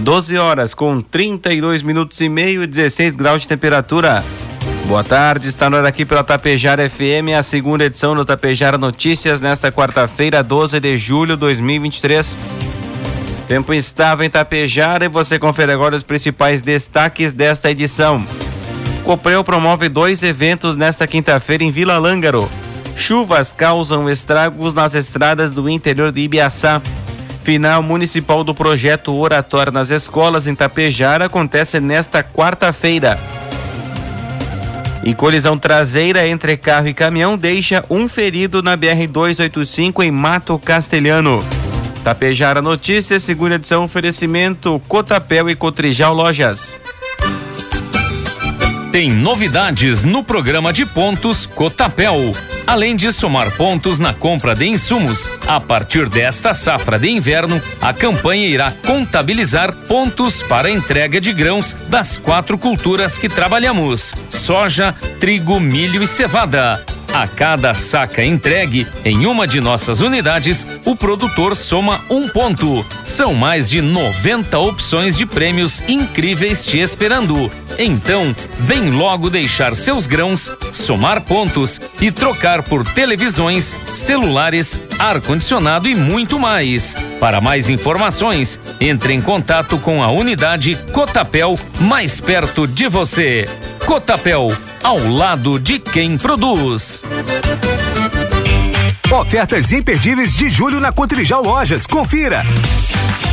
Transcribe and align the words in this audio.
Doze 0.00 0.38
horas 0.38 0.72
com 0.72 1.02
32 1.02 1.82
minutos 1.82 2.18
e 2.22 2.28
meio 2.28 2.62
e 2.62 2.66
16 2.66 3.16
graus 3.16 3.42
de 3.42 3.48
temperatura. 3.48 4.24
Boa 4.86 5.04
tarde, 5.04 5.46
está 5.46 5.68
no 5.68 5.76
ar 5.76 5.84
aqui 5.84 6.06
pela 6.06 6.24
Tapejara 6.24 6.88
FM, 6.88 7.36
a 7.38 7.42
segunda 7.42 7.84
edição 7.84 8.14
do 8.14 8.24
Tapejara 8.24 8.78
Notícias, 8.78 9.42
nesta 9.42 9.70
quarta-feira, 9.70 10.42
12 10.42 10.80
de 10.80 10.96
julho 10.96 11.36
de 11.36 11.40
2023. 11.40 12.34
Tempo 13.46 13.74
estável 13.74 14.24
em 14.24 14.30
Tapejara 14.30 15.04
e 15.04 15.08
você 15.08 15.38
confere 15.38 15.70
agora 15.70 15.94
os 15.94 16.02
principais 16.02 16.62
destaques 16.62 17.34
desta 17.34 17.70
edição. 17.70 18.24
Copreu 19.04 19.44
promove 19.44 19.90
dois 19.90 20.22
eventos 20.22 20.76
nesta 20.76 21.06
quinta-feira 21.06 21.62
em 21.62 21.70
Vila 21.70 21.98
Lângaro. 21.98 22.48
Chuvas 22.96 23.52
causam 23.52 24.08
estragos 24.08 24.74
nas 24.74 24.94
estradas 24.94 25.50
do 25.50 25.68
interior 25.68 26.10
de 26.10 26.22
Ibiaçá. 26.22 26.80
Final 27.42 27.82
municipal 27.82 28.44
do 28.44 28.54
projeto 28.54 29.14
Oratório 29.14 29.72
nas 29.72 29.90
Escolas 29.90 30.46
em 30.46 30.54
Tapejara 30.54 31.26
acontece 31.26 31.80
nesta 31.80 32.22
quarta-feira. 32.22 33.18
E 35.02 35.14
colisão 35.14 35.56
traseira 35.56 36.28
entre 36.28 36.56
carro 36.56 36.88
e 36.88 36.94
caminhão 36.94 37.38
deixa 37.38 37.84
um 37.88 38.06
ferido 38.06 38.62
na 38.62 38.76
BR-285 38.76 40.04
em 40.04 40.10
Mato 40.10 40.58
Castelhano. 40.58 41.42
Tapejara 42.04 42.60
Notícias, 42.60 43.22
segunda 43.22 43.54
edição, 43.54 43.84
oferecimento 43.84 44.80
Cotapel 44.86 45.48
e 45.48 45.54
Cotrijal 45.54 46.14
Lojas. 46.14 46.74
Tem 48.92 49.08
novidades 49.08 50.02
no 50.02 50.24
programa 50.24 50.72
de 50.72 50.84
pontos 50.84 51.46
Cotapel. 51.46 52.34
Além 52.66 52.96
de 52.96 53.12
somar 53.12 53.48
pontos 53.56 54.00
na 54.00 54.12
compra 54.12 54.52
de 54.52 54.66
insumos, 54.66 55.30
a 55.46 55.60
partir 55.60 56.08
desta 56.08 56.54
safra 56.54 56.98
de 56.98 57.08
inverno, 57.08 57.62
a 57.80 57.94
campanha 57.94 58.48
irá 58.48 58.72
contabilizar 58.84 59.72
pontos 59.86 60.42
para 60.42 60.68
entrega 60.68 61.20
de 61.20 61.32
grãos 61.32 61.72
das 61.88 62.18
quatro 62.18 62.58
culturas 62.58 63.16
que 63.16 63.28
trabalhamos: 63.28 64.12
soja, 64.28 64.92
trigo, 65.20 65.60
milho 65.60 66.02
e 66.02 66.06
cevada. 66.08 66.84
A 67.12 67.26
cada 67.26 67.74
saca 67.74 68.24
entregue 68.24 68.86
em 69.04 69.26
uma 69.26 69.46
de 69.46 69.60
nossas 69.60 70.00
unidades, 70.00 70.64
o 70.84 70.94
produtor 70.94 71.56
soma 71.56 72.00
um 72.08 72.28
ponto. 72.28 72.86
São 73.02 73.34
mais 73.34 73.68
de 73.68 73.82
90 73.82 74.56
opções 74.58 75.16
de 75.16 75.26
prêmios 75.26 75.82
incríveis 75.88 76.64
te 76.64 76.78
esperando. 76.78 77.50
Então, 77.78 78.34
vem 78.58 78.90
logo 78.90 79.28
deixar 79.28 79.74
seus 79.74 80.06
grãos, 80.06 80.52
somar 80.70 81.22
pontos 81.22 81.80
e 82.00 82.12
trocar 82.12 82.62
por 82.62 82.84
televisões, 82.86 83.74
celulares, 83.92 84.80
ar-condicionado 84.98 85.88
e 85.88 85.94
muito 85.96 86.38
mais. 86.38 86.94
Para 87.18 87.40
mais 87.40 87.68
informações, 87.68 88.60
entre 88.80 89.12
em 89.12 89.20
contato 89.20 89.78
com 89.78 90.02
a 90.02 90.10
unidade 90.10 90.76
Cotapel 90.92 91.58
mais 91.80 92.20
perto 92.20 92.68
de 92.68 92.86
você. 92.86 93.48
Cotapel, 93.90 94.56
ao 94.84 94.98
lado 95.08 95.58
de 95.58 95.80
quem 95.80 96.16
produz. 96.16 97.02
Ofertas 99.10 99.72
imperdíveis 99.72 100.32
de 100.36 100.48
julho 100.48 100.78
na 100.78 100.92
Cotrijal 100.92 101.42
Lojas. 101.42 101.88
Confira. 101.88 102.44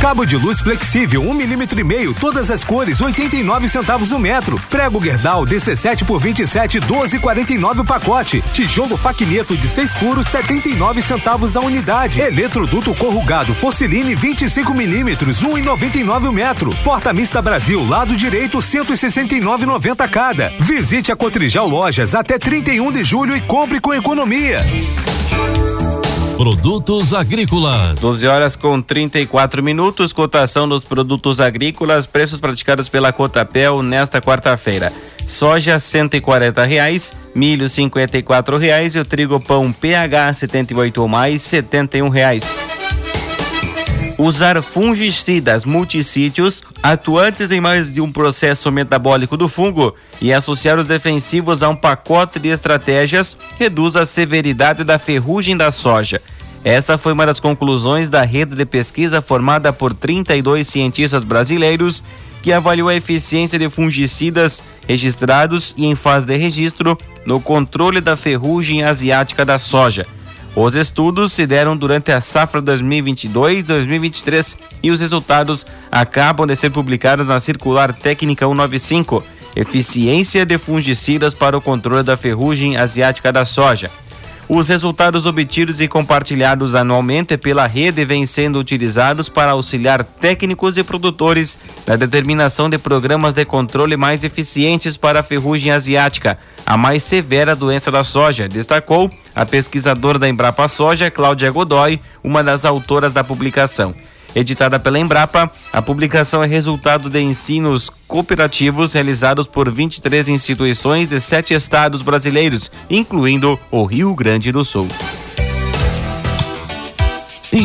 Cabo 0.00 0.24
de 0.24 0.36
luz 0.36 0.60
flexível, 0.60 1.22
um 1.22 1.34
milímetro 1.34 1.80
e 1.80 1.82
meio, 1.82 2.14
todas 2.14 2.52
as 2.52 2.62
cores, 2.62 3.00
89 3.00 3.68
centavos 3.68 4.12
o 4.12 4.18
metro. 4.18 4.56
Prego 4.70 5.02
Gerdau, 5.02 5.44
17 5.44 6.04
por 6.04 6.20
27, 6.20 6.78
12,49 6.80 7.80
o 7.80 7.84
pacote. 7.84 8.40
Tijolo 8.52 8.96
Faquineto 8.96 9.56
de 9.56 9.66
6 9.66 9.96
furos, 9.96 10.28
79 10.28 11.02
centavos 11.02 11.56
a 11.56 11.60
unidade. 11.60 12.20
Eletroduto 12.20 12.94
corrugado 12.94 13.52
Fosseline, 13.52 14.14
25 14.14 14.72
milímetros, 14.72 15.42
1,99 15.42 16.28
o 16.28 16.32
metro. 16.32 16.70
Porta 16.84 17.12
mista 17.12 17.42
Brasil, 17.42 17.84
lado 17.88 18.14
direito, 18.14 18.58
169,90 18.58 20.08
cada. 20.08 20.50
Visite 20.60 21.10
a 21.10 21.16
Cotrijal 21.16 21.68
Lojas 21.68 22.14
até 22.14 22.38
31 22.38 22.92
de 22.92 23.02
julho 23.02 23.36
e 23.36 23.40
compre 23.40 23.80
com 23.80 23.92
economia. 23.92 24.64
Produtos 26.38 27.12
agrícolas. 27.12 27.98
12 27.98 28.24
horas 28.28 28.54
com 28.54 28.80
34 28.80 29.60
minutos. 29.60 30.12
Cotação 30.12 30.68
dos 30.68 30.84
produtos 30.84 31.40
agrícolas, 31.40 32.06
preços 32.06 32.38
praticados 32.38 32.88
pela 32.88 33.12
Cotapel 33.12 33.82
nesta 33.82 34.20
quarta-feira. 34.20 34.92
Soja 35.26 35.76
R$ 35.78 36.64
reais, 36.64 37.12
milho 37.34 37.66
R$ 37.66 38.56
reais 38.56 38.94
e 38.94 39.00
o 39.00 39.04
trigo 39.04 39.40
pão 39.40 39.72
PH 39.72 40.32
78 40.34 41.02
ou 41.02 41.08
mais 41.08 41.50
R$ 41.50 41.64
reais. 42.08 42.77
Usar 44.18 44.60
fungicidas 44.62 45.64
multissítios 45.64 46.64
atuantes 46.82 47.52
em 47.52 47.60
mais 47.60 47.92
de 47.92 48.00
um 48.00 48.10
processo 48.10 48.72
metabólico 48.72 49.36
do 49.36 49.46
fungo 49.48 49.94
e 50.20 50.32
associar 50.32 50.76
os 50.76 50.88
defensivos 50.88 51.62
a 51.62 51.68
um 51.68 51.76
pacote 51.76 52.40
de 52.40 52.48
estratégias 52.48 53.36
reduz 53.56 53.94
a 53.94 54.04
severidade 54.04 54.82
da 54.82 54.98
ferrugem 54.98 55.56
da 55.56 55.70
soja. 55.70 56.20
Essa 56.64 56.98
foi 56.98 57.12
uma 57.12 57.26
das 57.26 57.38
conclusões 57.38 58.10
da 58.10 58.22
rede 58.22 58.56
de 58.56 58.66
pesquisa 58.66 59.22
formada 59.22 59.72
por 59.72 59.94
32 59.94 60.66
cientistas 60.66 61.22
brasileiros 61.22 62.02
que 62.42 62.52
avaliou 62.52 62.88
a 62.88 62.96
eficiência 62.96 63.56
de 63.56 63.68
fungicidas 63.68 64.60
registrados 64.88 65.72
e 65.76 65.86
em 65.86 65.94
fase 65.94 66.26
de 66.26 66.36
registro 66.36 66.98
no 67.24 67.40
controle 67.40 68.00
da 68.00 68.16
ferrugem 68.16 68.82
asiática 68.82 69.44
da 69.44 69.60
soja. 69.60 70.04
Os 70.60 70.74
estudos 70.74 71.32
se 71.32 71.46
deram 71.46 71.76
durante 71.76 72.10
a 72.10 72.20
safra 72.20 72.60
2022-2023 72.60 74.56
e 74.82 74.90
os 74.90 75.00
resultados 75.00 75.64
acabam 75.88 76.48
de 76.48 76.56
ser 76.56 76.70
publicados 76.70 77.28
na 77.28 77.38
Circular 77.38 77.92
Técnica 77.94 78.44
195, 78.44 79.22
Eficiência 79.54 80.44
de 80.44 80.58
fungicidas 80.58 81.32
para 81.32 81.56
o 81.56 81.60
controle 81.60 82.02
da 82.02 82.16
ferrugem 82.16 82.76
asiática 82.76 83.30
da 83.30 83.44
soja. 83.44 83.88
Os 84.48 84.68
resultados 84.68 85.26
obtidos 85.26 85.80
e 85.80 85.86
compartilhados 85.86 86.74
anualmente 86.74 87.36
pela 87.36 87.66
rede 87.66 88.04
vêm 88.04 88.26
sendo 88.26 88.58
utilizados 88.58 89.28
para 89.28 89.52
auxiliar 89.52 90.02
técnicos 90.02 90.76
e 90.76 90.82
produtores 90.82 91.56
na 91.86 91.94
determinação 91.94 92.68
de 92.68 92.78
programas 92.78 93.34
de 93.34 93.44
controle 93.44 93.96
mais 93.96 94.24
eficientes 94.24 94.96
para 94.96 95.20
a 95.20 95.22
ferrugem 95.22 95.70
asiática, 95.70 96.36
a 96.66 96.76
mais 96.76 97.02
severa 97.02 97.54
doença 97.54 97.92
da 97.92 98.02
soja, 98.02 98.48
destacou 98.48 99.10
a 99.38 99.46
pesquisadora 99.46 100.18
da 100.18 100.28
Embrapa 100.28 100.66
Soja, 100.66 101.12
Cláudia 101.12 101.48
Godoy, 101.48 102.00
uma 102.24 102.42
das 102.42 102.64
autoras 102.64 103.12
da 103.12 103.22
publicação. 103.22 103.94
Editada 104.34 104.80
pela 104.80 104.98
Embrapa, 104.98 105.48
a 105.72 105.80
publicação 105.80 106.42
é 106.42 106.46
resultado 106.48 107.08
de 107.08 107.20
ensinos 107.20 107.88
cooperativos 108.08 108.94
realizados 108.94 109.46
por 109.46 109.70
23 109.70 110.28
instituições 110.28 111.06
de 111.06 111.20
sete 111.20 111.54
estados 111.54 112.02
brasileiros, 112.02 112.68
incluindo 112.90 113.56
o 113.70 113.84
Rio 113.84 114.12
Grande 114.12 114.50
do 114.50 114.64
Sul. 114.64 114.88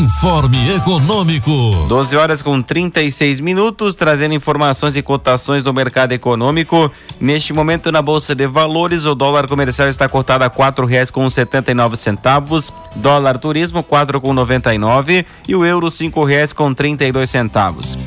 Informe 0.03 0.75
Econômico. 0.75 1.85
12 1.87 2.17
horas 2.17 2.41
com 2.41 2.61
36 2.61 3.39
minutos, 3.39 3.95
trazendo 3.95 4.33
informações 4.33 4.97
e 4.97 5.01
cotações 5.01 5.63
do 5.63 5.73
mercado 5.73 6.11
econômico. 6.11 6.91
Neste 7.21 7.53
momento, 7.53 7.89
na 7.89 8.01
Bolsa 8.01 8.35
de 8.35 8.45
Valores, 8.45 9.05
o 9.05 9.15
dólar 9.15 9.47
comercial 9.47 9.87
está 9.87 10.09
cotado 10.09 10.43
a 10.43 10.49
quatro 10.49 10.85
reais 10.85 11.09
com 11.09 11.29
setenta 11.29 11.71
e 11.71 11.73
nove 11.73 11.95
centavos, 11.95 12.69
dólar 12.97 13.37
turismo 13.37 13.81
quatro 13.81 14.19
com 14.19 14.33
noventa 14.33 14.73
e 14.73 14.77
nove 14.77 15.25
e 15.47 15.55
o 15.55 15.63
euro 15.63 15.89
cinco 15.89 16.25
reais 16.25 16.51
com 16.51 16.73
trinta 16.73 17.05
e 17.05 17.11
dois 17.13 17.29
centavos. 17.29 17.97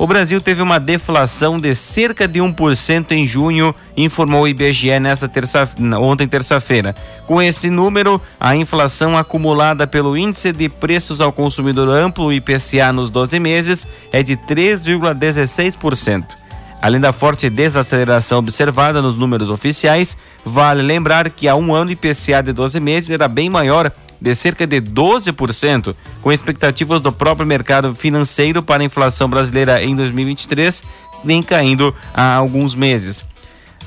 O 0.00 0.06
Brasil 0.06 0.40
teve 0.40 0.62
uma 0.62 0.80
deflação 0.80 1.58
de 1.58 1.74
cerca 1.74 2.26
de 2.26 2.40
1% 2.40 3.12
em 3.12 3.26
junho, 3.26 3.74
informou 3.94 4.44
o 4.44 4.48
IBGE 4.48 4.98
nesta 4.98 5.28
terça, 5.28 5.68
ontem 6.00 6.26
terça-feira. 6.26 6.94
Com 7.26 7.42
esse 7.42 7.68
número, 7.68 8.18
a 8.40 8.56
inflação 8.56 9.14
acumulada 9.14 9.86
pelo 9.86 10.16
Índice 10.16 10.52
de 10.52 10.70
Preços 10.70 11.20
ao 11.20 11.30
Consumidor 11.30 11.90
Amplo, 11.90 12.32
IPCA, 12.32 12.94
nos 12.94 13.10
12 13.10 13.38
meses 13.38 13.86
é 14.10 14.22
de 14.22 14.38
3,16%. 14.38 16.39
Além 16.82 17.00
da 17.00 17.12
forte 17.12 17.50
desaceleração 17.50 18.38
observada 18.38 19.02
nos 19.02 19.16
números 19.16 19.50
oficiais, 19.50 20.16
vale 20.44 20.82
lembrar 20.82 21.28
que 21.28 21.46
há 21.46 21.54
um 21.54 21.74
ano 21.74 21.90
o 21.90 21.92
IPCA 21.92 22.42
de 22.42 22.52
12 22.52 22.80
meses 22.80 23.10
era 23.10 23.28
bem 23.28 23.50
maior, 23.50 23.92
de 24.20 24.34
cerca 24.34 24.66
de 24.66 24.80
12%, 24.80 25.94
com 26.22 26.32
expectativas 26.32 27.00
do 27.00 27.12
próprio 27.12 27.46
mercado 27.46 27.94
financeiro 27.94 28.62
para 28.62 28.82
a 28.82 28.86
inflação 28.86 29.28
brasileira 29.28 29.82
em 29.82 29.94
2023 29.94 30.82
vem 31.24 31.42
caindo 31.42 31.94
há 32.14 32.34
alguns 32.34 32.74
meses. 32.74 33.24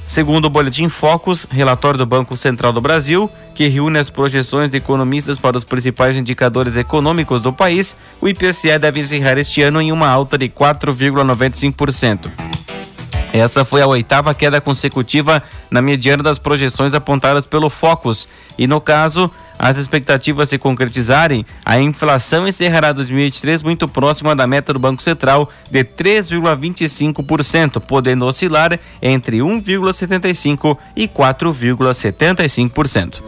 Segundo 0.06 0.46
o 0.46 0.50
Boletim 0.50 0.90
Focus, 0.90 1.48
relatório 1.50 1.98
do 1.98 2.06
Banco 2.06 2.36
Central 2.36 2.74
do 2.74 2.82
Brasil, 2.82 3.30
que 3.56 3.68
reúne 3.68 3.98
as 3.98 4.10
projeções 4.10 4.70
de 4.70 4.78
economistas 4.78 5.38
para 5.38 5.58
os 5.58 5.64
principais 5.64 6.18
indicadores 6.18 6.76
econômicos 6.76 7.42
do 7.42 7.54
país, 7.54 7.96
o 8.20 8.28
IPCA 8.28 8.78
deve 8.78 9.00
encerrar 9.00 9.38
este 9.38 9.62
ano 9.62 9.82
em 9.82 9.92
uma 9.92 10.10
alta 10.10 10.38
de 10.38 10.50
4,95%. 10.50 12.30
Essa 13.34 13.66
foi 13.66 13.82
a 13.82 13.88
oitava 13.88 14.34
queda 14.36 14.62
consecutiva 14.62 15.42
na 15.72 15.82
mediana 15.82 16.22
das 16.22 16.38
projeções 16.38 16.94
apontadas 16.94 17.48
pelo 17.48 17.68
Focus, 17.68 18.28
e 18.60 18.68
no 18.68 18.80
caso, 18.80 19.32
as 19.58 19.76
expectativas 19.78 20.50
se 20.50 20.60
concretizarem, 20.60 21.44
a 21.66 21.80
inflação 21.80 22.48
encerrará 22.48 22.92
2023 22.92 23.64
muito 23.64 23.88
próxima 23.88 24.36
da 24.36 24.46
meta 24.46 24.72
do 24.72 24.80
Banco 24.80 25.02
Central 25.02 25.50
de 25.72 25.84
3,25%, 25.84 27.82
podendo 27.82 28.26
oscilar 28.26 28.80
entre 29.02 29.40
1,75% 29.40 30.78
e 30.96 31.08
4,75%. 31.08 33.20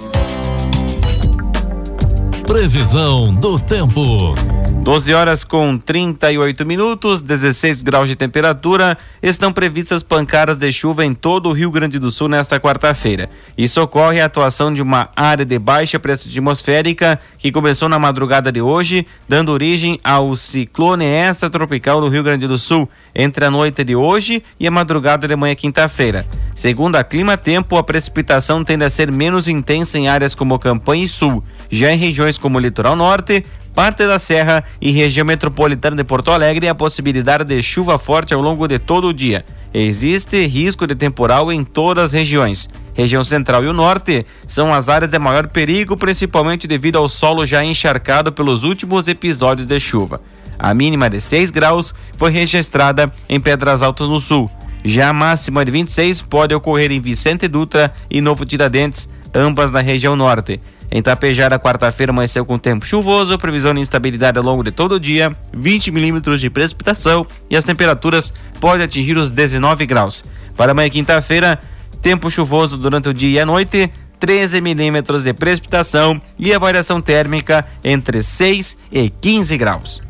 Previsão 2.46 3.34
do 3.34 3.58
tempo. 3.58 4.36
12 4.86 5.16
horas 5.16 5.44
com 5.44 5.80
38 5.80 6.64
minutos, 6.64 7.20
16 7.20 7.82
graus 7.82 8.08
de 8.08 8.16
temperatura. 8.16 8.96
Estão 9.20 9.52
previstas 9.52 10.04
pancadas 10.04 10.60
de 10.60 10.72
chuva 10.72 11.04
em 11.04 11.12
todo 11.12 11.50
o 11.50 11.54
Rio 11.54 11.72
Grande 11.72 11.98
do 11.98 12.12
Sul 12.12 12.28
nesta 12.28 12.60
quarta-feira. 12.60 13.28
Isso 13.58 13.82
ocorre 13.82 14.22
a 14.22 14.26
atuação 14.26 14.72
de 14.72 14.84
uma 14.84 15.10
área 15.16 15.44
de 15.44 15.58
baixa 15.58 16.00
pressão 16.00 16.32
atmosférica 16.32 17.20
que 17.40 17.52
começou 17.52 17.90
na 17.90 17.98
madrugada 17.98 18.52
de 18.52 18.62
hoje, 18.62 19.08
dando 19.28 19.52
origem 19.52 20.00
ao 20.04 20.36
ciclone 20.36 21.04
extratropical 21.04 22.00
no 22.00 22.08
Rio 22.08 22.22
Grande 22.22 22.46
do 22.46 22.60
Sul, 22.60 22.88
entre 23.16 23.44
a 23.44 23.50
noite 23.50 23.84
de 23.84 23.96
hoje 23.96 24.44
e 24.60 24.68
a 24.68 24.72
madrugada 24.72 25.28
de 25.28 25.34
amanhã 25.34 25.56
quinta-feira. 25.56 26.28
Segundo 26.54 26.96
a 26.96 27.04
Clima 27.04 27.36
Tempo, 27.36 27.76
a 27.76 27.84
precipitação 27.84 28.64
tende 28.64 28.86
a 28.86 28.90
ser 28.92 29.12
menos 29.12 29.48
intensa 29.48 29.98
em 29.98 30.08
áreas 30.08 30.36
como 30.36 30.60
Campanha 30.60 31.06
e 31.06 31.08
Sul. 31.08 31.44
Já 31.72 31.92
em 31.92 31.98
regiões 31.98 32.38
como 32.38 32.60
o 32.60 32.62
Litoral 32.62 32.96
Norte, 32.96 33.44
parte 33.76 34.08
da 34.08 34.18
Serra 34.18 34.64
e 34.80 34.90
região 34.90 35.26
metropolitana 35.26 35.98
de 35.98 36.04
Porto 36.06 36.32
Alegre 36.32 36.70
a 36.70 36.74
possibilidade 36.74 37.44
de 37.44 37.62
chuva 37.62 38.00
forte 38.00 38.34
ao 38.34 38.42
longo 38.42 38.68
de 38.68 38.80
todo 38.80 39.08
o 39.08 39.14
dia. 39.14 39.44
Existe 39.74 40.48
risco 40.48 40.88
de 40.88 40.96
temporal 40.96 41.52
em 41.52 41.62
todas 41.62 42.06
as 42.06 42.14
regiões. 42.14 42.70
Região 42.94 43.22
central 43.26 43.66
e 43.66 43.68
o 43.68 43.74
norte 43.74 44.26
são 44.48 44.74
as 44.74 44.88
áreas 44.88 45.12
de 45.12 45.20
maior 45.20 45.50
perigo, 45.50 45.98
principalmente 45.98 46.66
devido 46.66 46.98
ao 46.98 47.10
solo 47.10 47.46
já 47.46 47.66
encharcado 47.66 48.32
pelos 48.32 48.64
últimos 48.64 49.10
episódios 49.10 49.68
de 49.68 49.78
chuva. 49.78 50.22
A 50.58 50.74
mínima 50.74 51.10
de 51.10 51.20
6 51.20 51.52
graus 51.52 51.94
foi 52.16 52.32
registrada 52.32 53.12
em 53.28 53.42
Pedras 53.42 53.84
Altas 53.84 54.08
no 54.08 54.22
sul. 54.22 54.50
Já 54.86 55.10
a 55.10 55.14
máxima 55.14 55.66
de 55.66 55.72
26 55.72 56.22
pode 56.22 56.56
ocorrer 56.56 56.94
em 56.94 57.02
Vicente 57.02 57.46
Dutra 57.46 57.94
e 58.10 58.22
Novo 58.22 58.46
Tiradentes, 58.46 59.10
ambas 59.34 59.72
na 59.72 59.82
região 59.82 60.16
norte. 60.16 60.62
Em 60.92 61.02
Tapejara, 61.02 61.60
quarta-feira 61.60 62.12
amanheceu 62.12 62.46
com 62.46 62.58
tempo 62.58 62.86
chuvoso, 62.86 63.38
previsão 63.38 63.74
de 63.74 63.80
instabilidade 63.80 64.38
ao 64.38 64.44
longo 64.44 64.64
de 64.64 64.72
todo 64.72 64.94
o 64.94 65.00
dia, 65.00 65.36
20 65.54 65.92
milímetros 65.92 66.40
de 66.40 66.50
precipitação 66.50 67.26
e 67.50 67.58
as 67.58 67.66
temperaturas 67.66 68.34
podem 68.60 68.86
atingir 68.86 69.18
os 69.18 69.32
19 69.32 69.86
graus. 69.86 70.24
Para 70.56 70.72
amanhã, 70.72 70.90
quinta-feira, 70.90 71.60
tempo 72.02 72.30
chuvoso 72.30 72.78
durante 72.78 73.10
o 73.10 73.14
dia 73.14 73.30
e 73.30 73.40
a 73.40 73.46
noite, 73.46 73.92
13 74.20 74.62
milímetros 74.62 75.24
de 75.24 75.34
precipitação 75.34 76.22
e 76.38 76.54
a 76.54 76.60
variação 76.60 77.02
térmica 77.02 77.66
entre 77.84 78.24
6 78.24 78.78
e 78.92 79.10
15 79.10 79.58
graus. 79.58 80.02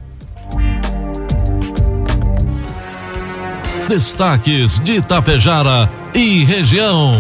Destaques 3.88 4.80
de 4.80 4.94
Itapejara 4.94 5.90
e 6.14 6.44
região. 6.44 7.14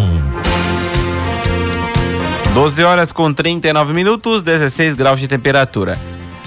12 2.56 2.84
horas 2.86 3.12
com 3.12 3.34
39 3.34 3.94
minutos, 3.94 4.42
16 4.42 4.94
graus 4.94 5.20
de 5.20 5.28
temperatura. 5.28 6.00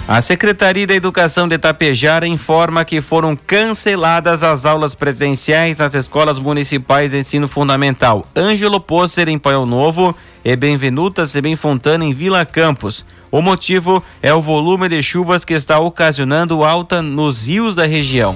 A 0.07 0.19
Secretaria 0.21 0.87
da 0.87 0.95
Educação 0.95 1.47
de 1.47 1.53
Itapejara 1.53 2.25
informa 2.25 2.83
que 2.83 2.99
foram 2.99 3.35
canceladas 3.35 4.41
as 4.41 4.65
aulas 4.65 4.95
presenciais 4.95 5.77
nas 5.77 5.93
escolas 5.93 6.39
municipais 6.39 7.11
de 7.11 7.19
ensino 7.19 7.47
fundamental 7.47 8.25
Ângelo 8.35 8.79
Posser 8.79 9.29
em 9.29 9.37
Paiol 9.37 9.67
Novo 9.67 10.15
e 10.43 10.55
Benvenuta 10.55 11.27
Sebem 11.27 11.55
Fontana 11.55 12.03
em 12.03 12.11
Vila 12.11 12.43
Campos. 12.43 13.05
O 13.31 13.39
motivo 13.39 14.03
é 14.19 14.33
o 14.33 14.41
volume 14.41 14.89
de 14.89 15.03
chuvas 15.03 15.45
que 15.45 15.53
está 15.53 15.77
ocasionando 15.77 16.63
alta 16.63 17.03
nos 17.03 17.45
rios 17.45 17.75
da 17.75 17.85
região. 17.85 18.35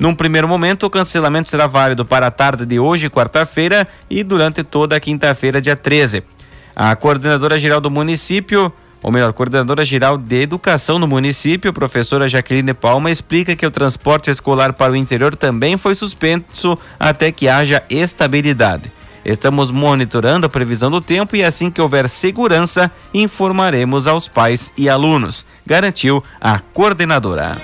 Num 0.00 0.14
primeiro 0.14 0.48
momento, 0.48 0.86
o 0.86 0.90
cancelamento 0.90 1.50
será 1.50 1.66
válido 1.66 2.06
para 2.06 2.28
a 2.28 2.30
tarde 2.30 2.64
de 2.64 2.80
hoje, 2.80 3.10
quarta-feira, 3.10 3.86
e 4.08 4.24
durante 4.24 4.64
toda 4.64 4.96
a 4.96 5.00
quinta-feira, 5.00 5.60
dia 5.60 5.76
13. 5.76 6.24
A 6.74 6.94
coordenadora 6.96 7.58
geral 7.58 7.80
do 7.80 7.90
município, 7.90 8.72
ou 9.02 9.12
melhor, 9.12 9.32
coordenadora 9.32 9.84
geral 9.84 10.16
de 10.16 10.42
educação 10.42 10.98
no 10.98 11.06
município, 11.06 11.72
professora 11.72 12.28
Jaqueline 12.28 12.72
Palma, 12.72 13.10
explica 13.10 13.54
que 13.54 13.66
o 13.66 13.70
transporte 13.70 14.30
escolar 14.30 14.72
para 14.72 14.92
o 14.92 14.96
interior 14.96 15.36
também 15.36 15.76
foi 15.76 15.94
suspenso 15.94 16.78
até 16.98 17.30
que 17.30 17.48
haja 17.48 17.82
estabilidade. 17.90 18.92
Estamos 19.24 19.70
monitorando 19.70 20.46
a 20.46 20.50
previsão 20.50 20.90
do 20.90 21.00
tempo 21.00 21.36
e 21.36 21.44
assim 21.44 21.70
que 21.70 21.80
houver 21.80 22.08
segurança, 22.08 22.90
informaremos 23.14 24.06
aos 24.06 24.26
pais 24.26 24.72
e 24.76 24.88
alunos, 24.88 25.46
garantiu 25.64 26.22
a 26.40 26.58
coordenadora. 26.58 27.56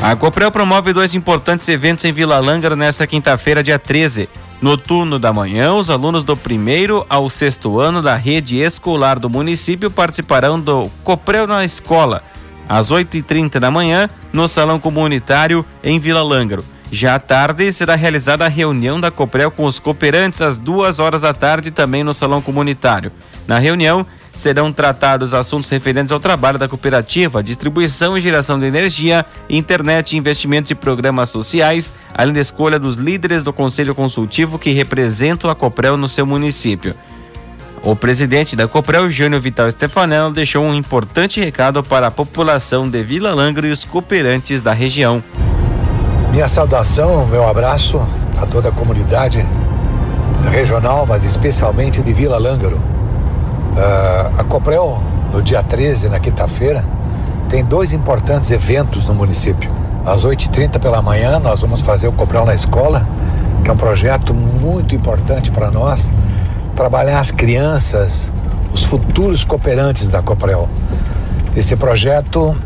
A 0.00 0.16
Coprel 0.16 0.50
promove 0.50 0.92
dois 0.92 1.14
importantes 1.14 1.68
eventos 1.68 2.04
em 2.04 2.12
Vila 2.12 2.38
Lângaro 2.40 2.74
nesta 2.74 3.06
quinta-feira, 3.06 3.62
dia 3.62 3.78
13. 3.78 4.28
No 4.62 4.76
turno 4.76 5.18
da 5.18 5.32
manhã, 5.32 5.74
os 5.74 5.90
alunos 5.90 6.22
do 6.22 6.36
primeiro 6.36 7.04
ao 7.08 7.28
sexto 7.28 7.80
ano 7.80 8.00
da 8.00 8.14
rede 8.14 8.60
escolar 8.60 9.18
do 9.18 9.28
município 9.28 9.90
participarão 9.90 10.60
do 10.60 10.88
Coprel 11.02 11.48
na 11.48 11.64
Escola, 11.64 12.22
às 12.68 12.92
8h30 12.92 13.58
da 13.58 13.72
manhã, 13.72 14.08
no 14.32 14.46
Salão 14.46 14.78
Comunitário 14.78 15.66
em 15.82 15.98
Vila 15.98 16.22
Lângaro. 16.22 16.64
Já 16.92 17.16
à 17.16 17.18
tarde 17.18 17.72
será 17.72 17.96
realizada 17.96 18.44
a 18.44 18.48
reunião 18.48 19.00
da 19.00 19.10
Coprel 19.10 19.50
com 19.50 19.64
os 19.64 19.80
cooperantes 19.80 20.40
às 20.40 20.58
duas 20.58 21.00
horas 21.00 21.22
da 21.22 21.34
tarde, 21.34 21.72
também 21.72 22.04
no 22.04 22.14
Salão 22.14 22.40
Comunitário. 22.40 23.10
Na 23.48 23.58
reunião, 23.58 24.06
serão 24.34 24.72
tratados 24.72 25.34
assuntos 25.34 25.68
referentes 25.68 26.10
ao 26.10 26.20
trabalho 26.20 26.58
da 26.58 26.68
cooperativa, 26.68 27.42
distribuição 27.42 28.16
e 28.16 28.20
geração 28.20 28.58
de 28.58 28.66
energia, 28.66 29.24
internet, 29.48 30.16
investimentos 30.16 30.70
e 30.70 30.74
programas 30.74 31.30
sociais, 31.30 31.92
além 32.14 32.32
da 32.32 32.40
escolha 32.40 32.78
dos 32.78 32.96
líderes 32.96 33.42
do 33.42 33.52
Conselho 33.52 33.94
Consultivo 33.94 34.58
que 34.58 34.70
representam 34.70 35.50
a 35.50 35.54
Coprel 35.54 35.96
no 35.96 36.08
seu 36.08 36.24
município. 36.24 36.94
O 37.84 37.96
presidente 37.96 38.54
da 38.54 38.68
Coprel, 38.68 39.10
Jânio 39.10 39.40
Vital 39.40 39.68
Stefanello, 39.70 40.32
deixou 40.32 40.64
um 40.64 40.72
importante 40.72 41.40
recado 41.40 41.82
para 41.82 42.06
a 42.06 42.10
população 42.12 42.88
de 42.88 43.02
Vila 43.02 43.34
Langro 43.34 43.66
e 43.66 43.72
os 43.72 43.84
cooperantes 43.84 44.62
da 44.62 44.72
região. 44.72 45.22
Minha 46.30 46.46
saudação, 46.46 47.26
meu 47.26 47.46
abraço 47.46 48.00
a 48.40 48.46
toda 48.46 48.68
a 48.68 48.72
comunidade 48.72 49.44
regional, 50.50 51.04
mas 51.06 51.24
especialmente 51.24 52.00
de 52.02 52.12
Vila 52.12 52.38
Lângaro 52.38 52.91
Uh, 53.72 54.40
a 54.40 54.44
Coprel, 54.44 55.00
no 55.32 55.42
dia 55.42 55.62
13, 55.62 56.08
na 56.08 56.20
quinta-feira, 56.20 56.84
tem 57.48 57.64
dois 57.64 57.92
importantes 57.92 58.50
eventos 58.50 59.06
no 59.06 59.14
município. 59.14 59.70
Às 60.04 60.24
8h30 60.24 60.78
pela 60.78 61.00
manhã, 61.00 61.38
nós 61.38 61.62
vamos 61.62 61.80
fazer 61.80 62.06
o 62.08 62.12
Coprel 62.12 62.44
na 62.44 62.54
Escola, 62.54 63.06
que 63.64 63.70
é 63.70 63.72
um 63.72 63.76
projeto 63.76 64.34
muito 64.34 64.94
importante 64.94 65.50
para 65.50 65.70
nós, 65.70 66.10
trabalhar 66.76 67.20
as 67.20 67.30
crianças, 67.30 68.30
os 68.74 68.84
futuros 68.84 69.44
cooperantes 69.44 70.08
da 70.08 70.20
Coprel. 70.20 70.68
Esse 71.56 71.74
projeto 71.76 72.56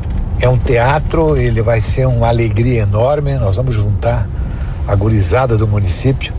é 0.40 0.48
um 0.48 0.56
teatro, 0.56 1.36
ele 1.36 1.62
vai 1.62 1.80
ser 1.80 2.06
uma 2.06 2.28
alegria 2.28 2.82
enorme. 2.82 3.34
Nós 3.34 3.56
vamos 3.56 3.75
juntar 3.75 4.26
a 4.86 4.94
gurizada 4.94 5.56
do 5.56 5.68
município 5.68 6.32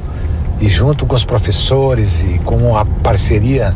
e, 0.60 0.68
junto 0.68 1.06
com 1.06 1.16
os 1.16 1.26
professores 1.26 2.22
e 2.22 2.40
com 2.40 2.78
a 2.78 2.86
parceria 2.86 3.74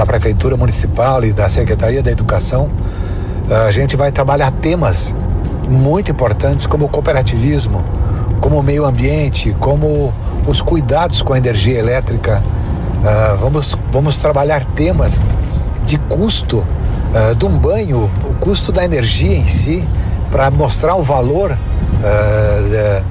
da 0.00 0.06
Prefeitura 0.06 0.56
Municipal 0.56 1.22
e 1.26 1.30
da 1.30 1.46
Secretaria 1.46 2.02
da 2.02 2.10
Educação, 2.10 2.70
a 3.66 3.70
gente 3.70 3.96
vai 3.96 4.10
trabalhar 4.10 4.50
temas 4.50 5.14
muito 5.68 6.10
importantes 6.10 6.66
como 6.66 6.86
o 6.86 6.88
cooperativismo, 6.88 7.84
como 8.40 8.58
o 8.58 8.62
meio 8.62 8.86
ambiente, 8.86 9.54
como 9.60 10.10
os 10.48 10.62
cuidados 10.62 11.20
com 11.20 11.34
a 11.34 11.36
energia 11.36 11.78
elétrica. 11.78 12.42
Uh, 12.42 13.36
vamos, 13.36 13.76
vamos 13.92 14.16
trabalhar 14.16 14.64
temas 14.74 15.22
de 15.84 15.98
custo 15.98 16.58
uh, 16.60 17.36
de 17.36 17.44
um 17.44 17.58
banho, 17.58 18.10
o 18.24 18.32
custo 18.40 18.72
da 18.72 18.82
energia 18.82 19.36
em 19.36 19.46
si, 19.46 19.86
para 20.30 20.50
mostrar 20.50 20.96
o 20.96 21.02
valor 21.02 21.50
uh, 21.50 23.04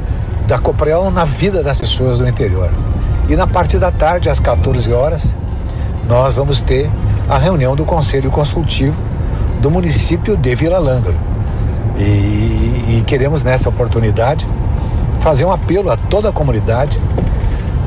da, 0.48 0.58
da 0.58 1.12
na 1.12 1.24
vida 1.24 1.62
das 1.62 1.80
pessoas 1.80 2.18
do 2.18 2.28
interior. 2.28 2.72
E 3.28 3.36
na 3.36 3.46
parte 3.46 3.78
da 3.78 3.92
tarde, 3.92 4.28
às 4.28 4.40
14 4.40 4.92
horas, 4.92 5.36
nós 6.10 6.34
vamos 6.34 6.60
ter 6.60 6.90
a 7.30 7.38
reunião 7.38 7.76
do 7.76 7.86
Conselho 7.86 8.32
Consultivo 8.32 9.00
do 9.62 9.70
município 9.70 10.36
de 10.36 10.56
Vila 10.56 10.80
Lângaro. 10.80 11.16
E, 12.00 12.02
e 12.02 13.04
queremos 13.06 13.44
nessa 13.44 13.70
oportunidade 13.70 14.48
fazer 15.20 15.46
um 15.46 15.52
apelo 15.52 15.92
a 15.92 15.96
toda 15.96 16.30
a 16.30 16.32
comunidade, 16.32 17.00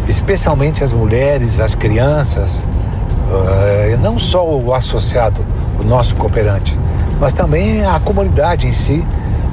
especialmente 0.07 0.85
as 0.85 0.93
mulheres, 0.93 1.59
as 1.59 1.75
crianças, 1.75 2.59
uh, 2.59 3.97
não 4.00 4.21
só 4.21 4.49
o 4.49 4.73
associado, 4.73 5.45
o 5.81 5.83
nosso 5.83 6.14
cooperante, 6.14 6.79
mas 7.19 7.33
também 7.33 7.85
a 7.85 7.99
comunidade 7.99 8.69
em 8.69 8.73
si, 8.73 9.05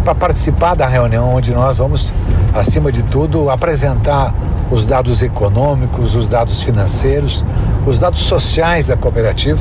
para 0.04 0.16
participar 0.16 0.76
da 0.76 0.88
reunião 0.88 1.36
onde 1.36 1.54
nós 1.54 1.78
vamos, 1.78 2.14
acima 2.54 2.92
de 2.92 3.04
tudo, 3.04 3.50
apresentar 3.50 4.34
os 4.72 4.86
dados 4.86 5.22
econômicos, 5.22 6.16
os 6.16 6.28
dados 6.28 6.62
financeiros, 6.64 7.46
os 7.86 7.98
dados 7.98 8.20
sociais 8.20 8.88
da 8.88 8.96
cooperativa. 8.96 9.60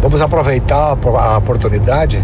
Vamos 0.00 0.20
aproveitar 0.20 0.96
a 0.96 1.36
oportunidade 1.36 2.22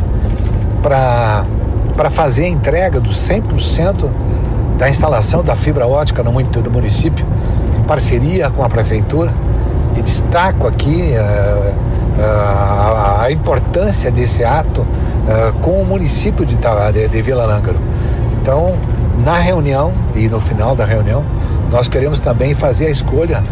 para 0.82 2.10
fazer 2.10 2.44
a 2.44 2.48
entrega 2.48 3.00
dos 3.00 3.16
100% 3.16 4.08
da 4.78 4.88
instalação 4.88 5.42
da 5.42 5.56
fibra 5.56 5.86
ótica 5.86 6.22
no, 6.22 6.32
município, 6.32 7.26
em 7.76 7.82
parceria 7.82 8.50
com 8.50 8.62
a 8.62 8.68
prefeitura. 8.68 9.32
E 9.96 10.02
destaco 10.02 10.66
aqui 10.66 11.14
uh, 11.14 11.74
a, 12.18 13.24
a, 13.24 13.32
importância 13.32 14.10
desse 14.10 14.44
ato 14.44 14.82
uh, 14.82 15.52
com 15.60 15.80
o 15.80 15.84
município 15.84 16.44
de, 16.44 16.56
de, 16.56 17.08
de 17.08 17.22
Vila 17.22 17.44
Lângaro. 17.46 17.78
Então, 18.40 18.76
na 19.24 19.38
reunião 19.38 19.92
e 20.14 20.28
no 20.28 20.40
final 20.40 20.74
da 20.74 20.84
reunião, 20.84 21.24
nós 21.70 21.88
queremos 21.88 22.20
também 22.20 22.54
fazer 22.54 22.86
a 22.86 22.90
escolha 22.90 23.42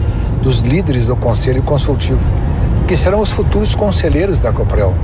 dos 0.43 0.61
líderes 0.61 1.07
do 1.07 1.17
Conselho 1.17 1.63
Consultivo, 1.63 2.29
que 2.87 2.97
serão 2.97 3.21
os 3.21 3.33
futuros 3.33 3.75
conselheiros 3.75 4.41
da 4.41 4.53
Coprel. 4.53 4.95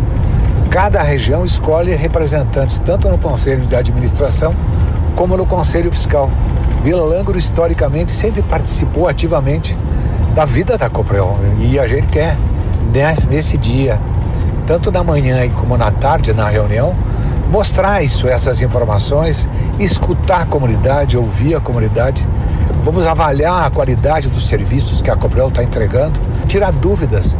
Cada 0.70 1.02
região 1.02 1.44
escolhe 1.44 1.94
representantes 1.94 2.78
tanto 2.78 3.08
no 3.08 3.18
Conselho 3.18 3.66
de 3.66 3.74
Administração 3.74 4.54
como 5.16 5.36
no 5.36 5.44
Conselho 5.44 5.90
Fiscal. 5.90 6.30
Vila 6.84 7.02
Langro, 7.02 7.36
historicamente, 7.36 8.12
sempre 8.12 8.42
participou 8.42 9.08
ativamente 9.08 9.76
da 10.34 10.44
vida 10.44 10.78
da 10.78 10.88
Coprel 10.88 11.38
e 11.58 11.78
a 11.78 11.86
gente 11.86 12.06
quer, 12.06 12.38
nesse, 12.90 13.56
dia, 13.56 14.00
tanto 14.66 14.90
na 14.90 15.02
manhã 15.02 15.48
como 15.50 15.76
na 15.76 15.90
tarde, 15.90 16.32
na 16.32 16.48
reunião, 16.48 16.94
mostrar 17.50 18.02
isso, 18.02 18.28
essas 18.28 18.60
informações, 18.60 19.48
escutar 19.78 20.42
a 20.42 20.46
comunidade, 20.46 21.16
ouvir 21.16 21.54
a 21.54 21.60
comunidade 21.60 22.26
Vamos 22.84 23.06
avaliar 23.06 23.66
a 23.66 23.70
qualidade 23.70 24.30
dos 24.30 24.48
serviços 24.48 25.02
que 25.02 25.10
a 25.10 25.16
Coprel 25.16 25.48
está 25.48 25.62
entregando, 25.62 26.18
tirar 26.46 26.72
dúvidas 26.72 27.36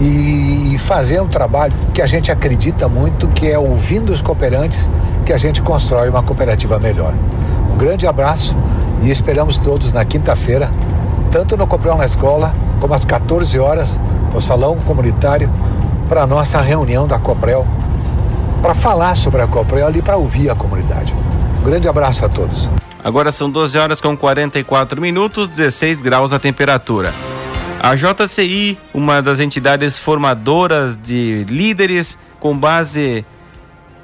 e 0.00 0.76
fazer 0.78 1.20
um 1.20 1.28
trabalho 1.28 1.74
que 1.92 2.00
a 2.00 2.06
gente 2.06 2.32
acredita 2.32 2.88
muito, 2.88 3.28
que 3.28 3.50
é 3.50 3.58
ouvindo 3.58 4.10
os 4.10 4.22
cooperantes, 4.22 4.88
que 5.26 5.32
a 5.32 5.36
gente 5.36 5.60
constrói 5.60 6.08
uma 6.08 6.22
cooperativa 6.22 6.78
melhor. 6.78 7.12
Um 7.70 7.76
grande 7.76 8.06
abraço 8.06 8.56
e 9.02 9.10
esperamos 9.10 9.58
todos 9.58 9.92
na 9.92 10.06
quinta-feira, 10.06 10.70
tanto 11.30 11.54
no 11.54 11.66
Coprel 11.66 11.98
na 11.98 12.06
escola, 12.06 12.54
como 12.80 12.94
às 12.94 13.04
14 13.04 13.58
horas 13.58 14.00
no 14.32 14.40
salão 14.40 14.76
comunitário, 14.76 15.50
para 16.08 16.22
a 16.22 16.26
nossa 16.26 16.60
reunião 16.60 17.06
da 17.06 17.18
Coprel, 17.18 17.66
para 18.62 18.74
falar 18.74 19.14
sobre 19.14 19.42
a 19.42 19.46
Coprel 19.46 19.90
e 19.94 20.02
para 20.02 20.16
ouvir 20.16 20.50
a 20.50 20.54
comunidade. 20.54 21.14
Um 21.60 21.64
grande 21.64 21.88
abraço 21.88 22.24
a 22.24 22.28
todos. 22.28 22.70
Agora 23.02 23.30
são 23.30 23.50
12 23.50 23.78
horas 23.78 24.00
com 24.00 24.16
44 24.16 25.00
minutos, 25.00 25.48
16 25.48 26.02
graus 26.02 26.32
a 26.32 26.38
temperatura. 26.38 27.12
A 27.80 27.94
JCI, 27.94 28.76
uma 28.92 29.22
das 29.22 29.38
entidades 29.38 29.98
formadoras 29.98 30.96
de 30.96 31.44
líderes 31.48 32.18
com 32.40 32.56
base 32.56 33.24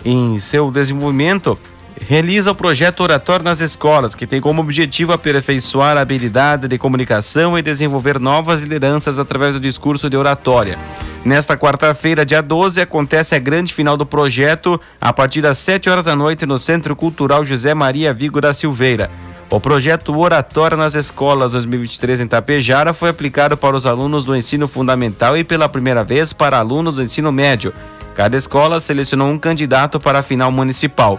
em 0.05 0.39
seu 0.39 0.71
desenvolvimento, 0.71 1.59
realiza 2.01 2.51
o 2.51 2.55
projeto 2.55 3.01
Oratório 3.01 3.45
nas 3.45 3.61
Escolas, 3.61 4.15
que 4.15 4.27
tem 4.27 4.41
como 4.41 4.61
objetivo 4.61 5.13
aperfeiçoar 5.13 5.97
a 5.97 6.01
habilidade 6.01 6.69
de 6.69 6.79
comunicação 6.79 7.59
e 7.59 7.63
desenvolver 7.63 8.19
novas 8.19 8.63
lideranças 8.63 9.19
através 9.19 9.55
do 9.55 9.61
discurso 9.61 10.11
de 10.11 10.17
oratória. 10.17 10.79
Nesta 11.25 11.57
quarta-feira, 11.57 12.27
dia 12.27 12.43
12, 12.43 12.81
acontece 12.81 13.35
a 13.35 13.39
grande 13.39 13.73
final 13.73 13.97
do 13.97 14.05
projeto 14.05 14.81
a 15.01 15.13
partir 15.13 15.41
das 15.41 15.57
7 15.59 15.89
horas 15.89 16.05
da 16.05 16.15
noite 16.15 16.45
no 16.45 16.59
Centro 16.59 16.95
Cultural 16.95 17.45
José 17.45 17.73
Maria 17.73 18.13
Vigo 18.13 18.41
da 18.41 18.53
Silveira. 18.53 19.11
O 19.51 19.61
projeto 19.61 20.19
Oratória 20.19 20.77
nas 20.77 20.95
Escolas 20.95 21.53
2023 21.53 22.21
em 22.21 22.27
Tapejara 22.27 22.93
foi 22.93 23.09
aplicado 23.11 23.57
para 23.57 23.77
os 23.77 23.87
alunos 23.87 24.25
do 24.25 24.35
ensino 24.35 24.67
fundamental 24.67 25.37
e 25.37 25.45
pela 25.45 25.69
primeira 25.69 26.03
vez 26.03 26.33
para 26.33 26.59
alunos 26.59 26.97
do 26.97 27.03
ensino 27.03 27.31
médio. 27.31 27.73
Cada 28.15 28.37
escola 28.37 28.81
selecionou 28.81 29.29
um 29.29 29.39
candidato 29.39 30.01
para 30.01 30.19
a 30.19 30.23
final 30.23 30.51
municipal. 30.51 31.19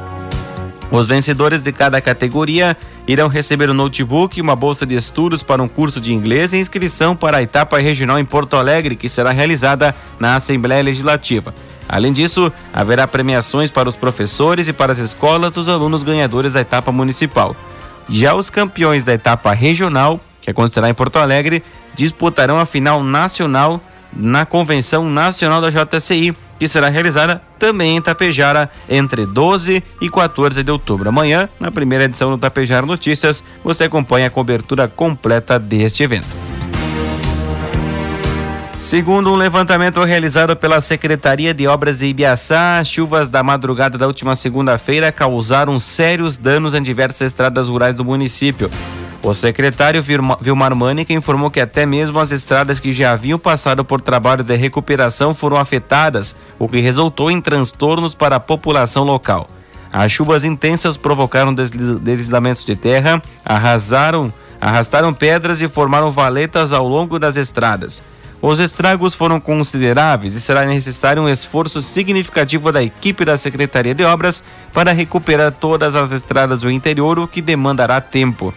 Os 0.91 1.07
vencedores 1.07 1.63
de 1.63 1.71
cada 1.71 1.99
categoria 1.99 2.77
irão 3.07 3.27
receber 3.27 3.69
um 3.69 3.73
notebook, 3.73 4.39
uma 4.39 4.55
bolsa 4.55 4.85
de 4.85 4.95
estudos 4.95 5.41
para 5.41 5.61
um 5.61 5.67
curso 5.67 5.99
de 5.99 6.13
inglês 6.13 6.53
e 6.53 6.57
inscrição 6.57 7.15
para 7.15 7.37
a 7.37 7.41
etapa 7.41 7.79
regional 7.79 8.19
em 8.19 8.25
Porto 8.25 8.55
Alegre, 8.55 8.95
que 8.95 9.09
será 9.09 9.31
realizada 9.31 9.95
na 10.19 10.35
Assembleia 10.35 10.83
Legislativa. 10.83 11.53
Além 11.89 12.13
disso, 12.13 12.51
haverá 12.73 13.07
premiações 13.07 13.69
para 13.69 13.89
os 13.89 13.95
professores 13.95 14.67
e 14.67 14.73
para 14.73 14.91
as 14.91 14.99
escolas 14.99 15.55
dos 15.55 15.69
alunos 15.69 16.03
ganhadores 16.03 16.53
da 16.53 16.61
etapa 16.61 16.91
municipal. 16.91 17.55
Já 18.07 18.35
os 18.35 18.49
campeões 18.49 19.03
da 19.03 19.13
etapa 19.13 19.53
regional, 19.53 20.19
que 20.41 20.49
acontecerá 20.49 20.89
em 20.89 20.93
Porto 20.93 21.17
Alegre, 21.17 21.63
disputarão 21.95 22.59
a 22.59 22.65
final 22.65 23.03
nacional 23.03 23.81
na 24.15 24.45
Convenção 24.45 25.09
Nacional 25.09 25.61
da 25.61 25.69
JCI, 25.69 26.35
que 26.59 26.67
será 26.67 26.89
realizada 26.89 27.41
também 27.59 27.97
em 27.97 28.01
Tapejara 28.01 28.69
entre 28.87 29.25
12 29.25 29.83
e 30.01 30.09
14 30.09 30.63
de 30.63 30.71
outubro. 30.71 31.09
Amanhã, 31.09 31.49
na 31.59 31.71
primeira 31.71 32.05
edição 32.05 32.31
do 32.31 32.37
Tapejara 32.37 32.85
Notícias, 32.85 33.43
você 33.63 33.85
acompanha 33.85 34.27
a 34.27 34.31
cobertura 34.31 34.87
completa 34.87 35.59
deste 35.59 36.03
evento. 36.03 36.27
Segundo 38.79 39.31
um 39.31 39.35
levantamento 39.35 40.03
realizado 40.03 40.55
pela 40.55 40.79
Secretaria 40.79 41.55
de 41.55 41.65
Obras 41.65 41.99
de 41.99 42.05
Ibiaçá, 42.05 42.77
as 42.77 42.87
chuvas 42.87 43.27
da 43.27 43.41
madrugada 43.41 43.97
da 43.97 44.05
última 44.05 44.35
segunda-feira 44.35 45.11
causaram 45.11 45.79
sérios 45.79 46.37
danos 46.37 46.75
em 46.75 46.83
diversas 46.83 47.21
estradas 47.21 47.67
rurais 47.67 47.95
do 47.95 48.05
município. 48.05 48.69
O 49.25 49.33
secretário 49.33 50.03
Vilmar 50.03 50.75
Mânica 50.75 51.11
informou 51.11 51.49
que 51.49 51.59
até 51.59 51.83
mesmo 51.83 52.19
as 52.19 52.29
estradas 52.29 52.79
que 52.79 52.93
já 52.93 53.11
haviam 53.11 53.39
passado 53.39 53.83
por 53.83 53.99
trabalhos 53.99 54.45
de 54.45 54.55
recuperação 54.55 55.33
foram 55.33 55.57
afetadas, 55.57 56.35
o 56.59 56.67
que 56.69 56.79
resultou 56.79 57.31
em 57.31 57.41
transtornos 57.41 58.13
para 58.13 58.35
a 58.35 58.39
população 58.39 59.03
local. 59.03 59.49
As 59.91 60.11
chuvas 60.11 60.43
intensas 60.43 60.95
provocaram 60.95 61.55
deslizamentos 61.55 62.63
de 62.63 62.75
terra, 62.75 63.19
arrasaram, 63.43 64.31
arrastaram 64.61 65.11
pedras 65.11 65.59
e 65.59 65.67
formaram 65.67 66.11
valetas 66.11 66.71
ao 66.71 66.87
longo 66.87 67.17
das 67.17 67.35
estradas. 67.35 68.03
Os 68.39 68.59
estragos 68.59 69.15
foram 69.15 69.39
consideráveis 69.39 70.35
e 70.35 70.39
será 70.39 70.67
necessário 70.67 71.23
um 71.23 71.29
esforço 71.29 71.81
significativo 71.81 72.71
da 72.71 72.83
equipe 72.83 73.25
da 73.25 73.37
Secretaria 73.37 73.95
de 73.95 74.03
Obras 74.03 74.43
para 74.71 74.91
recuperar 74.91 75.51
todas 75.51 75.95
as 75.95 76.11
estradas 76.11 76.61
do 76.61 76.69
interior, 76.69 77.17
o 77.17 77.27
que 77.27 77.41
demandará 77.41 77.99
tempo. 77.99 78.53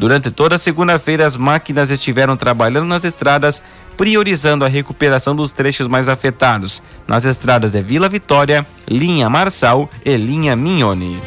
Durante 0.00 0.30
toda 0.30 0.54
a 0.54 0.58
segunda-feira, 0.58 1.26
as 1.26 1.36
máquinas 1.36 1.90
estiveram 1.90 2.34
trabalhando 2.34 2.86
nas 2.86 3.04
estradas, 3.04 3.62
priorizando 3.98 4.64
a 4.64 4.68
recuperação 4.68 5.36
dos 5.36 5.50
trechos 5.50 5.86
mais 5.86 6.08
afetados, 6.08 6.82
nas 7.06 7.26
estradas 7.26 7.70
de 7.70 7.82
Vila 7.82 8.08
Vitória, 8.08 8.66
Linha 8.88 9.28
Marçal 9.28 9.90
e 10.02 10.16
Linha 10.16 10.56
Mignone. 10.56 11.20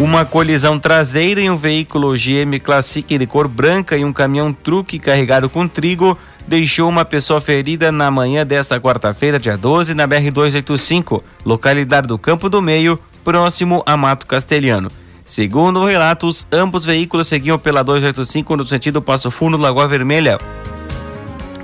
Uma 0.00 0.24
colisão 0.24 0.80
traseira 0.80 1.40
em 1.40 1.48
um 1.48 1.56
veículo 1.56 2.14
GM 2.14 2.58
Classic 2.60 3.16
de 3.16 3.26
cor 3.26 3.46
branca 3.46 3.96
e 3.96 4.04
um 4.04 4.12
caminhão 4.12 4.52
truque 4.52 4.98
carregado 4.98 5.48
com 5.48 5.68
trigo 5.68 6.18
deixou 6.48 6.88
uma 6.88 7.04
pessoa 7.04 7.40
ferida 7.40 7.92
na 7.92 8.10
manhã 8.10 8.44
desta 8.44 8.80
quarta-feira, 8.80 9.38
dia 9.38 9.56
12, 9.56 9.92
na 9.94 10.08
BR-285, 10.08 11.22
localidade 11.44 12.08
do 12.08 12.18
Campo 12.18 12.48
do 12.48 12.62
Meio, 12.62 12.98
próximo 13.24 13.82
a 13.84 13.96
Mato 13.96 14.26
Castelhano. 14.26 14.90
Segundo 15.24 15.84
relatos, 15.84 16.46
ambos 16.50 16.84
veículos 16.84 17.26
seguiam 17.26 17.58
pela 17.58 17.84
285 17.84 18.56
no 18.56 18.66
sentido 18.66 19.02
Passo 19.02 19.30
Fundo 19.30 19.58
Lagoa 19.58 19.86
Vermelha. 19.86 20.38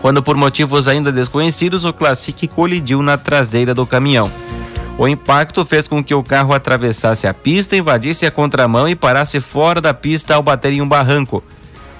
Quando 0.02 0.22
por 0.22 0.36
motivos 0.36 0.86
ainda 0.86 1.10
desconhecidos, 1.10 1.86
o 1.86 1.92
Classic 1.92 2.46
colidiu 2.48 3.00
na 3.00 3.16
traseira 3.16 3.72
do 3.72 3.86
caminhão. 3.86 4.30
O 4.98 5.08
impacto 5.08 5.64
fez 5.64 5.88
com 5.88 6.04
que 6.04 6.14
o 6.14 6.22
carro 6.22 6.52
atravessasse 6.52 7.26
a 7.26 7.32
pista, 7.32 7.74
invadisse 7.74 8.26
a 8.26 8.30
contramão 8.30 8.86
e 8.86 8.94
parasse 8.94 9.40
fora 9.40 9.80
da 9.80 9.94
pista 9.94 10.34
ao 10.34 10.42
bater 10.42 10.74
em 10.74 10.82
um 10.82 10.88
barranco. 10.88 11.42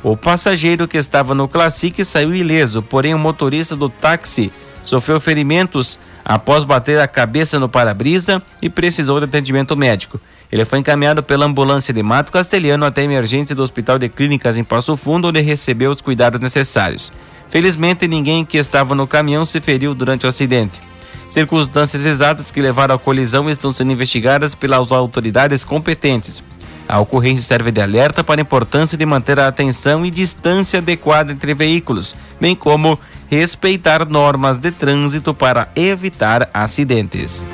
O 0.03 0.17
passageiro 0.17 0.87
que 0.87 0.99
estava 0.99 1.35
no 1.35 1.49
Classic 1.49 2.05
saiu 2.05 2.35
ileso, 2.35 2.83
porém 2.83 3.15
o 3.15 3.19
motorista 3.19 3.75
do 3.75 3.89
táxi 3.89 4.53
sofreu 4.83 5.19
ferimentos 5.19 5.99
após 6.25 6.65
bater 6.65 6.99
a 7.01 7.07
cabeça 7.07 7.59
no 7.59 7.69
para-brisa 7.69 8.43
e 8.63 8.71
precisou 8.71 9.19
de 9.21 9.27
atendimento 9.27 9.77
médico. 9.77 10.19
Ele 10.51 10.65
foi 10.65 10.79
encaminhado 10.79 11.23
pela 11.23 11.45
ambulância 11.45 11.93
de 11.93 12.03
Mato 12.03 12.33
Castelhano 12.33 12.85
até 12.85 13.03
a 13.03 13.05
emergência 13.05 13.55
do 13.55 13.63
Hospital 13.63 13.99
de 13.99 14.09
Clínicas 14.09 14.57
em 14.57 14.65
Passo 14.65 14.97
Fundo, 14.97 15.29
onde 15.29 15.41
recebeu 15.41 15.91
os 15.91 16.01
cuidados 16.01 16.41
necessários. 16.41 17.13
Felizmente, 17.49 18.09
ninguém 18.09 18.45
que 18.45 18.57
estava 18.57 18.95
no 18.95 19.07
caminhão 19.07 19.45
se 19.45 19.61
feriu 19.61 19.95
durante 19.95 20.27
o 20.27 20.29
acidente. 20.29 20.81
Circunstâncias 21.29 22.07
exatas 22.07 22.51
que 22.51 22.63
levaram 22.63 22.95
à 22.95 22.99
colisão 22.99 23.51
estão 23.51 23.73
sendo 23.73 23.93
investigadas 23.93 24.55
pelas 24.55 24.93
autoridades 24.93 25.65
competentes. 25.65 26.43
A 26.89 27.01
ocorrência 27.01 27.45
serve 27.45 27.73
de 27.73 27.81
alerta 27.81 28.23
para 28.23 28.41
a 28.41 28.43
importância 28.43 28.97
de 28.97 29.07
manter 29.07 29.41
a 29.41 29.49
atenção 29.49 30.05
e 30.05 30.11
distância 30.11 30.79
adequada 30.79 31.33
entre 31.33 31.55
veículos, 31.55 32.15
bem 32.41 32.55
como 32.55 32.99
respeitar 33.29 34.09
normas 34.09 34.59
de 34.59 34.71
trânsito 34.71 35.35
para 35.35 35.69
evitar 35.75 36.49
acidentes. 36.53 37.47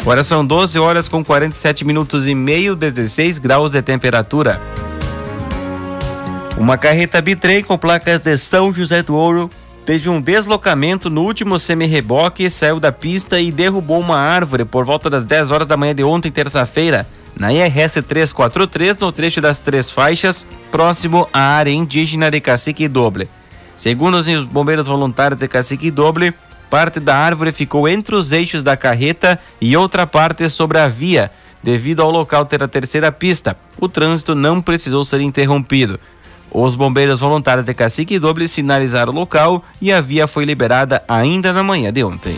Agora 0.00 0.24
são 0.24 0.44
12 0.44 0.78
horas 0.80 1.08
com 1.08 1.24
47 1.24 1.84
minutos 1.84 2.26
e 2.26 2.34
meio, 2.34 2.74
16 2.74 3.38
graus 3.38 3.72
de 3.72 3.82
temperatura. 3.82 4.60
Uma 6.58 6.76
carreta 6.76 7.22
bitrem 7.22 7.62
com 7.62 7.78
placas 7.78 8.22
de 8.22 8.36
São 8.36 8.74
José 8.74 9.02
do 9.02 9.14
Ouro 9.14 9.48
teve 9.84 10.08
um 10.08 10.20
deslocamento 10.20 11.08
no 11.08 11.22
último 11.22 11.58
semi-reboque, 11.58 12.50
saiu 12.50 12.78
da 12.78 12.92
pista 12.92 13.40
e 13.40 13.50
derrubou 13.50 14.00
uma 14.00 14.16
árvore 14.16 14.64
por 14.64 14.84
volta 14.84 15.08
das 15.08 15.24
10 15.24 15.50
horas 15.50 15.68
da 15.68 15.76
manhã 15.76 15.94
de 15.94 16.04
ontem, 16.04 16.30
terça-feira, 16.30 17.06
na 17.38 17.52
IRS 17.52 18.02
343, 18.02 18.98
no 18.98 19.12
trecho 19.12 19.40
das 19.40 19.58
três 19.58 19.90
faixas, 19.90 20.46
próximo 20.70 21.28
à 21.32 21.40
área 21.40 21.70
indígena 21.70 22.30
de 22.30 22.40
Cacique 22.40 22.88
Doble. 22.88 23.28
Segundo 23.76 24.14
os 24.16 24.44
bombeiros 24.44 24.86
voluntários 24.86 25.40
de 25.40 25.48
Cacique 25.48 25.90
Doble, 25.90 26.34
parte 26.70 27.00
da 27.00 27.16
árvore 27.16 27.52
ficou 27.52 27.88
entre 27.88 28.14
os 28.14 28.32
eixos 28.32 28.62
da 28.62 28.76
carreta 28.76 29.38
e 29.60 29.76
outra 29.76 30.06
parte 30.06 30.48
sobre 30.48 30.78
a 30.78 30.88
via. 30.88 31.30
Devido 31.62 32.02
ao 32.02 32.10
local 32.10 32.44
ter 32.44 32.62
a 32.62 32.68
terceira 32.68 33.12
pista, 33.12 33.56
o 33.78 33.88
trânsito 33.88 34.34
não 34.34 34.60
precisou 34.60 35.04
ser 35.04 35.20
interrompido. 35.20 35.98
Os 36.50 36.74
bombeiros 36.74 37.20
voluntários 37.20 37.66
de 37.66 37.72
Cacique 37.72 38.18
Doble 38.18 38.46
sinalizaram 38.46 39.12
o 39.12 39.16
local 39.16 39.64
e 39.80 39.90
a 39.90 40.00
via 40.00 40.26
foi 40.26 40.44
liberada 40.44 41.02
ainda 41.08 41.52
na 41.52 41.62
manhã 41.62 41.92
de 41.92 42.04
ontem. 42.04 42.36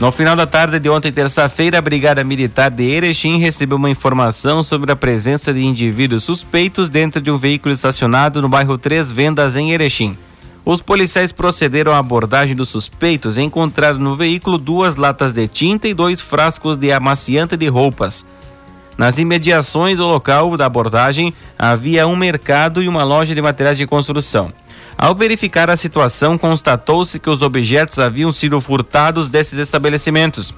No 0.00 0.10
final 0.10 0.34
da 0.34 0.46
tarde 0.46 0.80
de 0.80 0.88
ontem, 0.88 1.12
terça-feira, 1.12 1.76
a 1.76 1.82
Brigada 1.82 2.24
Militar 2.24 2.70
de 2.70 2.88
Erechim 2.88 3.36
recebeu 3.36 3.76
uma 3.76 3.90
informação 3.90 4.62
sobre 4.62 4.90
a 4.90 4.96
presença 4.96 5.52
de 5.52 5.62
indivíduos 5.62 6.24
suspeitos 6.24 6.88
dentro 6.88 7.20
de 7.20 7.30
um 7.30 7.36
veículo 7.36 7.74
estacionado 7.74 8.40
no 8.40 8.48
bairro 8.48 8.78
Três 8.78 9.12
Vendas, 9.12 9.56
em 9.56 9.72
Erechim. 9.72 10.16
Os 10.64 10.80
policiais 10.80 11.32
procederam 11.32 11.92
à 11.92 11.98
abordagem 11.98 12.56
dos 12.56 12.70
suspeitos 12.70 13.36
e 13.36 13.42
encontraram 13.42 13.98
no 13.98 14.16
veículo 14.16 14.56
duas 14.56 14.96
latas 14.96 15.34
de 15.34 15.46
tinta 15.46 15.86
e 15.86 15.92
dois 15.92 16.18
frascos 16.18 16.78
de 16.78 16.90
amaciante 16.90 17.54
de 17.54 17.68
roupas. 17.68 18.24
Nas 18.96 19.18
imediações 19.18 19.98
do 19.98 20.06
local 20.06 20.56
da 20.56 20.64
abordagem 20.64 21.34
havia 21.58 22.06
um 22.06 22.16
mercado 22.16 22.82
e 22.82 22.88
uma 22.88 23.04
loja 23.04 23.34
de 23.34 23.42
materiais 23.42 23.76
de 23.76 23.86
construção. 23.86 24.50
Ao 25.02 25.14
verificar 25.14 25.70
a 25.70 25.78
situação, 25.78 26.36
constatou-se 26.36 27.18
que 27.18 27.30
os 27.30 27.40
objetos 27.40 27.98
haviam 27.98 28.30
sido 28.30 28.60
furtados 28.60 29.30
desses 29.30 29.58
estabelecimentos. 29.58 30.54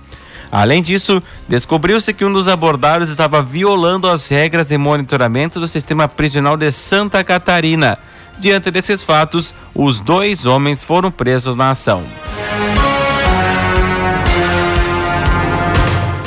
Além 0.50 0.82
disso, 0.82 1.22
descobriu-se 1.48 2.12
que 2.12 2.24
um 2.24 2.32
dos 2.32 2.48
abordados 2.48 3.08
estava 3.08 3.40
violando 3.40 4.08
as 4.08 4.28
regras 4.28 4.66
de 4.66 4.76
monitoramento 4.76 5.60
do 5.60 5.68
sistema 5.68 6.08
prisional 6.08 6.56
de 6.56 6.72
Santa 6.72 7.22
Catarina. 7.22 8.00
Diante 8.36 8.68
desses 8.72 9.00
fatos, 9.00 9.54
os 9.72 10.00
dois 10.00 10.44
homens 10.44 10.82
foram 10.82 11.12
presos 11.12 11.54
na 11.54 11.70
ação. 11.70 12.02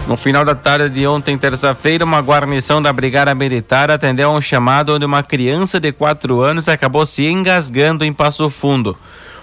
No 0.07 0.15
final 0.15 0.45
da 0.45 0.53
tarde 0.53 0.87
de 0.89 1.07
ontem, 1.07 1.35
terça-feira, 1.35 2.05
uma 2.05 2.19
guarnição 2.19 2.79
da 2.79 2.93
Brigada 2.93 3.33
Militar 3.33 3.89
atendeu 3.89 4.29
a 4.29 4.33
um 4.33 4.39
chamado 4.39 4.93
onde 4.93 5.03
uma 5.03 5.23
criança 5.23 5.79
de 5.79 5.91
4 5.91 6.41
anos 6.41 6.69
acabou 6.69 7.07
se 7.07 7.25
engasgando 7.25 8.05
em 8.05 8.13
Passo 8.13 8.47
Fundo. 8.51 8.95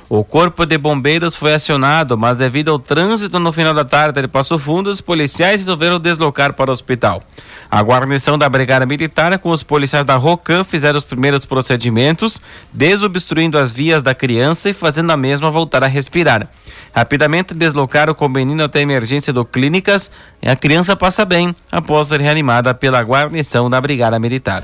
O 0.08 0.22
corpo 0.22 0.64
de 0.64 0.78
bombeiros 0.78 1.34
foi 1.34 1.54
acionado, 1.54 2.16
mas 2.16 2.36
devido 2.36 2.70
ao 2.70 2.78
trânsito 2.78 3.40
no 3.40 3.52
final 3.52 3.74
da 3.74 3.84
tarde 3.84 4.20
de 4.20 4.28
Passo 4.28 4.56
Fundo, 4.56 4.88
os 4.88 5.00
policiais 5.00 5.60
resolveram 5.62 5.98
deslocar 5.98 6.52
para 6.52 6.70
o 6.70 6.72
hospital. 6.72 7.20
A 7.68 7.82
guarnição 7.82 8.38
da 8.38 8.48
Brigada 8.48 8.86
Militar 8.86 9.36
com 9.40 9.50
os 9.50 9.64
policiais 9.64 10.04
da 10.04 10.14
ROCAM 10.14 10.62
fizeram 10.62 10.98
os 10.98 11.04
primeiros 11.04 11.44
procedimentos, 11.44 12.40
desobstruindo 12.72 13.58
as 13.58 13.72
vias 13.72 14.02
da 14.02 14.14
criança 14.14 14.70
e 14.70 14.74
fazendo 14.74 15.10
a 15.10 15.16
mesma 15.16 15.50
voltar 15.50 15.82
a 15.82 15.88
respirar. 15.88 16.46
Rapidamente 16.94 17.54
deslocaram 17.54 18.14
o 18.18 18.28
menino 18.28 18.62
até 18.62 18.80
a 18.80 18.82
emergência 18.82 19.32
do 19.32 19.44
Clínicas 19.44 20.10
e 20.42 20.48
a 20.48 20.54
criança 20.54 20.94
passa 20.94 21.24
bem 21.24 21.54
após 21.70 22.08
ser 22.08 22.20
reanimada 22.20 22.74
pela 22.74 23.00
guarnição 23.00 23.70
da 23.70 23.80
Brigada 23.80 24.18
Militar. 24.18 24.62